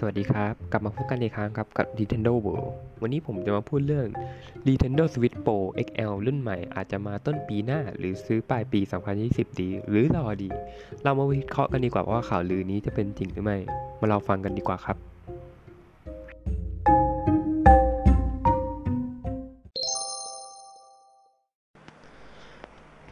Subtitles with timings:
[0.00, 2.68] สวัสดีครับ กลับมาพบกันอีกครั้งครับกับ Nintendo World
[3.02, 4.06] วันนี้ผมจะมาพูดเรื่อง
[4.66, 8.80] Nintendo Switch Pro XL รุ่นใหม่อาจจะมาต้นปีหน้า หรือซื้อปลายปี
[9.20, 10.50] 2020 ดี หรือรอดี
[11.02, 13.58] เรามาวิเคราะห์กันดีกว่าว่าข่าวลือนี้จะเป็นจริงหรือไม่
[14.00, 14.96] มาเราฟังกันดีกว่าครับ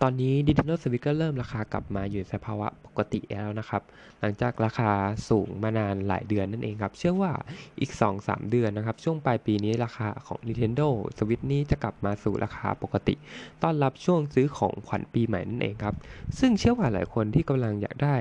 [0.06, 3.82] อนนี้ Nintendo Switch ก็เริ่มราคากลับมาอยู่ในสภาวะปกติแล้วนะครับ
[4.20, 4.90] หลังจากราคา
[5.28, 7.32] สูงมานานหลายเดือนนั่นเองครับ เชื่อว่า
[7.80, 10.88] อีก 2-3 เดือนนะครับ ช่วงปลายปีนี้ราคาของ Nintendo
[11.18, 13.14] Switch นี้จะกลับมาสู่ราคาปกติ
[13.62, 15.94] ต้อนรับช่วงซื้อของขวัญปีใหม่นั่นเองครับ
[16.38, 18.16] ซึ่งเชื่อว่าหลายคนที่กำลังอยากได้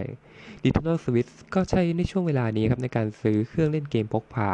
[0.63, 4.51] Nintendo Switch ก็ใช้ในช่วงเวลานี้ครับในการซื้อเครื่องเล่นเกมพกพา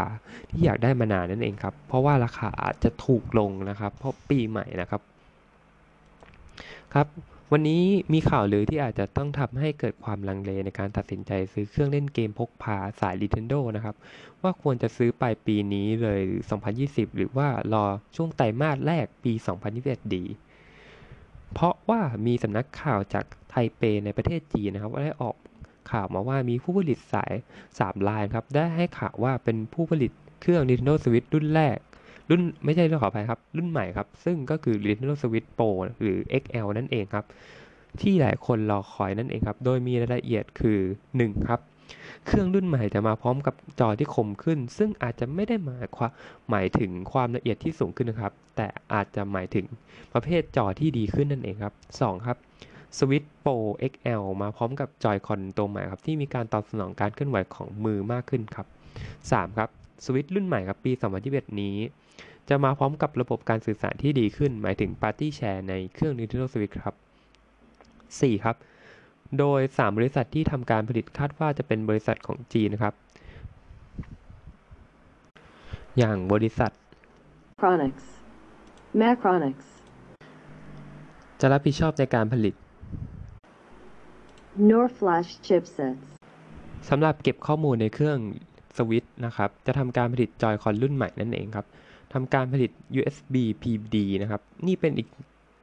[0.50, 5.02] ที่อยากได้มานานนั่นเองครับ เพราะว่าราคาอาจจะถูกลงนะครับ เพราะปีใหม่นะครับ
[6.96, 7.08] ครับ
[7.52, 13.96] วันนี้มีข่าวลือที่อาจจะต้องทำให้เกิดความลังเลในการตัดสินใจซื้อเครื่องเล่นเกมพกพาสาย Nintendo นะครับ
[14.42, 16.22] ว่าควรจะซื้อปลายปีนี้เลย
[16.70, 19.34] 2020 หรือว่ารอช่วงไตรมาสแรกปี
[19.74, 20.24] 2021 ดี
[21.54, 25.36] เพราะว่ามีสำนักข่าวจากไทเปในประเทศจีนนะครับได้ออก
[25.92, 27.34] ข่าวมาว่ามีผู้ผลิตสาย
[27.72, 31.78] 3 รายครับ ได้ให้ข่าวว่าเป็นผู้ผลิตเครื่อง Nintendo Switch รุ่นแรก
[32.32, 35.70] รุ่นไม่ใช่รื่องขออภัยครับ รุ่นใหม่ครับ ซึ่งก็คือ Nintendo Switch Pro
[36.02, 37.26] หรือ XL นั่นเองครับ
[38.02, 40.80] ที่หลายคนรอคอยนั่นเองครับ โดยมีรายละเอียดคือ
[41.16, 41.60] 1 ครับ
[42.26, 46.12] เครื่องรุ่นใหม่จะมาพร้อมกับจอที่คมขึ้น ซึ่งอาจจะไม่ได้หมายความ
[46.50, 49.66] หมายถึงความละเอียดที่สูงขึ้นนะครับ แต่อาจจะหมายถึง
[50.14, 52.38] ประเภทจอที่ดีขึ้นนั่นเองครับ 2 ครับ
[52.98, 53.56] Switch Pro
[53.92, 58.68] XL มาพร้อมกับจอยคอนตัวใหม่ครับ ที่มีการตอบสนองการเคลื่อนไหวของมือมากขึ้นครับ
[59.12, 59.70] 3 ครับ
[60.06, 60.92] Switch รุ่นใหม่ครับปี
[61.26, 61.76] 2021 นี้
[62.50, 66.96] จะมาพร้อมกับระบบการสื่อสารที่ดีขึ้น หมายถึง Party Share ในเครื่อง Nintendo Switch ครับ
[67.70, 68.56] 4 ครับ
[69.40, 72.94] โดย 3 บริษัทที่ทำการผลิตคาดว่าจะเป็นบริษัทของจีนนะครับ
[75.98, 76.72] อย่างบริษัท
[77.64, 78.06] Macronics.
[79.02, 79.68] Macronics.
[81.40, 82.56] จะรับผิดชอบในการผลิต
[84.70, 86.06] Nor Flash chipsets.
[86.90, 88.20] สำหรับเก็บข้อมูลในเครื่อง
[88.78, 91.66] สวิตนะครับ จะทำการผลิตจอยคอนรุ่นใหม่นั่นเองครับ
[92.14, 95.08] ทำการผลิต USB PD นะครับ นี่เป็นอีก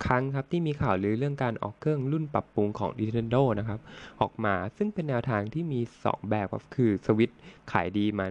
[0.07, 3.81] ครั้งครับที่มีข่าวลือเรื่องการออกเครื่องรุ่นปรับปรุงของ Nintendo นะครับ
[4.21, 7.31] ออกมาซึ่งเป็นแนวทางที่มี 2 แบบครับคือสวิต
[7.73, 8.25] ขายดีมา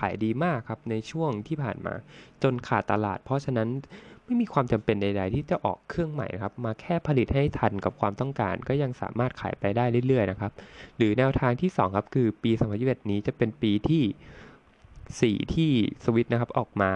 [0.00, 1.94] ขายดีมากครับในช่วงที่ผ่านมา
[2.42, 3.68] จนขาดตลาด เพราะฉะนั้น
[4.28, 10.52] ไม่มีความจำเป็นใด ๆ ที่จะออกเครื่องใหม่นะครับ มาแค่ผลิตให้ทันกับความต้องการ ก็ยังสามารถขายไปได้เรื่อยๆนะครับ
[10.96, 12.50] หรือแนวทางที่2ครับคือปี
[12.80, 15.70] 2021นี้จะเป็นปีที่ 4 ที่
[16.04, 16.90] สวิตนะครับออกมา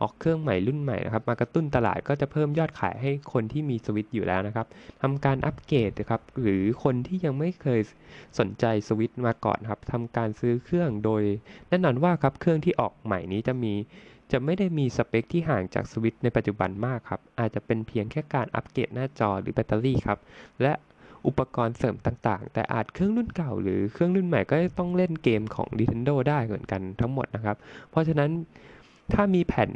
[0.00, 4.66] ออกเครื่องใหม่รุ่นใหม่นะครับมากระตุ้นตลาดก็จะเพิ่มยอดขายให้คนที่มีสวิตอยู่แล้วนะครับ
[5.02, 7.80] ทำการอัปเกรดนะครับหรือคนที่ยังไม่เคย
[8.38, 11.22] สนใจสวิตมาก่อนครับทำการซื้อเครื่องโดย
[11.68, 13.74] แน่นอนว่าครับเครื่องที่ออกใหม่นี้จะมี
[14.32, 20.18] จะไม่ได้มีสเปคที่ห่างจากสวิตในปัจจุบันมากครับอาจจะเป็นเพียงแค่การอัปเกรดหน้าจอหรือแบตเตอรี่ครับ
[20.62, 20.72] และ
[21.26, 27.56] อุปกรณ์เสริมต่างๆ แต่อาจเครื่องรุ่นเก่าหรือเครื่องรุ่นใหม่ก็ต้องเล่นเกมของ Nintendo ได้เหมือนกันทั้งหมดนะครับ
[27.90, 28.30] เพราะฉะนั้น
[29.14, 29.72] ถ้ามีแผน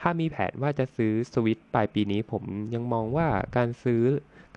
[0.00, 2.42] ถ้ามีแผนว่าจะซื้อสวิตปลายปีนี้ผม
[2.74, 4.02] ยังมองว่าการซื้อ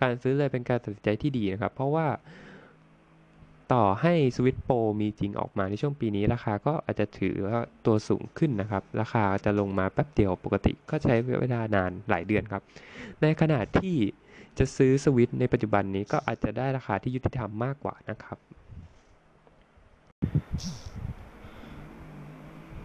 [0.01, 2.07] การซื้อเลยเป็นการตัดสินใจที่ดีนะครับ เพราะว่า
[3.73, 12.63] ต่อให้สวิตโปรมีจริงออกมาในช่วงปีนี้ราคาก็อาจจะถือว่าตัวสูงขึ้นนะครับ ราคาจะลงมาแป๊บเดียวปกติก็ใช้เวลานานหลายเดือนครับ
[13.21, 13.95] ในขณะที่
[14.59, 18.37] จะซื้อสวิตในปัจจุบันนี้ก็อาจจะได้ราคาที่ยุติธรรมมากกว่านะครับ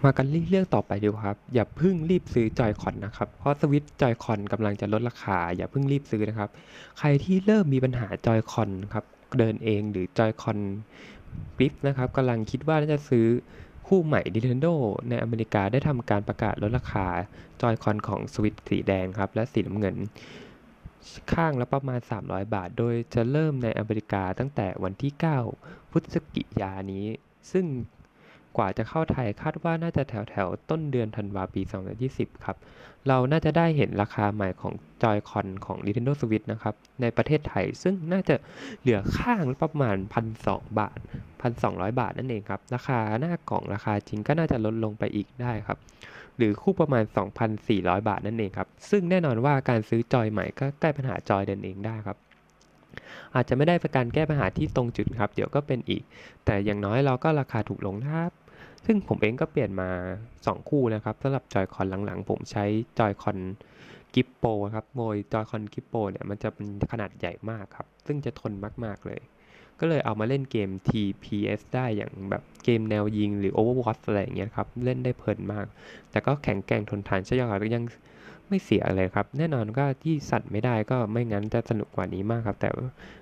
[0.04, 6.50] มากันเรื่องต่อไปดีกว่าครับ อย่าเพิ่งรีบซื้อจอยคอนนะครับ เพราะสวิตจอยคอนกำลังจะลดราคา อย่าเพิ่งรีบซื้อนะครับ
[6.98, 9.04] ใครที่เริ่มมีปัญหาจอยคอนครับ
[9.38, 10.58] เดินเองหรือจอยคอน
[11.56, 13.26] กริปนะครับกำลังคิดว่าจะซื้อ
[13.86, 14.74] คู่ใหม่ Nintendo
[15.08, 17.06] ในอเมริกาได้ทำการประกาศลดราคา
[17.62, 19.96] จอยคอนของสวิตสีแดงครับ และสีน้ำเงิน
[21.32, 25.12] ข้างละประมาณ 300 บาท โดยจะเริ่มในอเมริกาตั้งแต่วันที่
[25.52, 27.06] 9 พฤศจิกายนนี้
[27.52, 27.66] ซึ่ง
[28.56, 31.62] กว่าจะเข้าไทยคาดว่าน่าจะแถวแถวต้นเดือนธันวาปี
[32.02, 32.56] 2020 ครับ
[33.08, 34.72] เราน่าจะได้เห็นราคาใหม่ของ
[35.02, 38.34] จอยคอนของ Nintendo Switch นะครับ ในประเทศไทยซึ่งน่าจะ
[38.80, 39.96] เหลือข้างละประมาณ
[40.36, 40.98] 1,200 บาท
[41.48, 45.78] 1,200 บาทนั่นเองครับ ราคาหน้ากล่องราคาจริงก็น่าจะลดลงไปอีกได้ครับ
[46.36, 47.04] หรือคู่ประมาณ
[47.56, 52.18] 2,400 บาทนั่นเองครับ ซึ่งแน่นอนว่าการซื้อจอยใหม่ก็แก้ปัญหาจอยเดินเองได้ครับ
[53.34, 56.02] อาจจะไม่ได้เป็นการแก้ปัญหาที่ตรงจุดครับ เดี๋ยวก็เป็นอีก
[56.44, 58.32] แต่อย่างน้อยเราก็ราคาถูกลงนะครับ
[58.86, 59.90] ซึ่งผมเองก็เปลี่ยนมา
[60.32, 62.64] 2 คู่นะครับสำหรับจอยคอนหลังๆ ผมใช้
[62.98, 63.38] จอยคอน
[64.14, 68.52] กิปโปครับโดยจอยคอนกิปโปเนี่ยมันจะเป็นขนาดใหญ่มากครับ ซึ่งจะทน
[68.84, 69.20] มากๆเลย
[69.80, 75.66] ก็เลยเอามาเล่นเกม TPS ได้อย่างแบบเกมแนวยิงหรือ Overwatch อะไรอย่างเงี้ยครับ เล่นได้เพลินมาก
[76.10, 77.84] แต่ก็แข็งแกร่งทนทานใช่ยังไงก็ยัง
[78.48, 82.68] ไม่เสียเลยครับ แน่นอนก็ที่สั่นไม่ได้ก็ไม่งั้นจะสนุกกว่านี้มากครับ แต่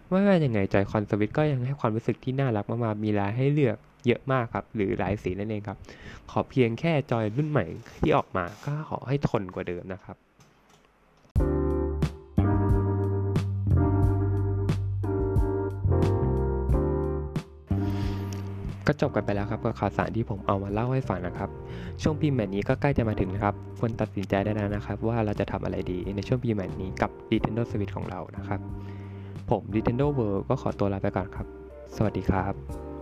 [0.08, 3.76] ไม่ว่ายังไงจอยคอนสวิตก็ยังให้ความรู้สึกที่น่ารักมากๆมีลายให้เลือก
[4.06, 5.78] เยอะมากครับ หรือหลายสีนั่นเองครับ
[6.30, 10.16] ขอเพียงแค่จอยรุ่นใหม่ที่ออกมาก็ขอให้ทนกว่าเดิมนะครับ
[18.86, 21.50] ก็จบกันไปแล้วครับกับข่าวสารที่ผมเอามาเล่าให้ฟังนะครับ
[22.02, 28.60] ช่วงปีใหม่นี้ก็ใกล้จะมาถึงนะครับควรตัดสินใจได้แล้วนะครับ ว่าเราจะทำอะไรดีในช่วงปีใหม่นี้กับ Nintendo Switch ของเรานะครับ
[29.50, 31.46] ผม Nintendo World ก็ขอตัวลาไปก่อนครับ
[31.96, 32.95] สวัสดีครับ